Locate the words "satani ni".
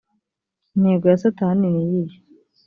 1.23-1.81